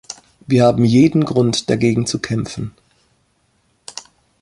Wir 0.47 0.63
haben 0.65 0.83
jeden 0.83 1.25
Grund, 1.25 1.69
dagegen 1.69 2.07
zu 2.07 2.17
kämpfen. 2.17 2.73